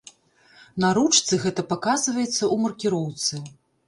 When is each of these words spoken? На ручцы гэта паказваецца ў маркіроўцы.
На 0.83 0.89
ручцы 0.97 1.37
гэта 1.43 1.65
паказваецца 1.73 2.31
ў 2.31 2.55
маркіроўцы. 2.63 3.43